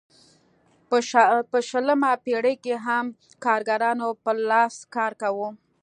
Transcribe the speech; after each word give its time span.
په 1.51 1.57
شلمه 1.69 2.11
پېړۍ 2.23 2.55
کې 2.63 2.75
هم 2.85 3.05
کارګرانو 3.45 4.07
پر 4.23 4.35
لاس 4.49 4.75
کار 4.95 5.11
کاوه. 5.21 5.49